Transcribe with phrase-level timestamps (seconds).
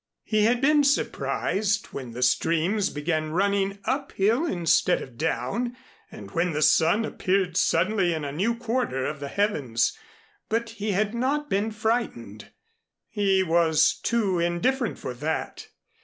[0.23, 5.77] He had been surprised when the streams began running up hill instead of down,
[6.11, 9.95] and when the sun appeared suddenly in a new quarter of the heavens,
[10.49, 12.49] but he had not been frightened.
[13.09, 15.67] He was too indifferent for that.